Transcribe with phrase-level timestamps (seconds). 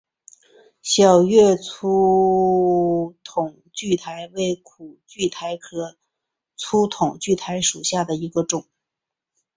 [0.81, 5.95] 小叶粗筒苣苔为苦苣苔科
[6.57, 8.65] 粗筒苣苔属下的一个种。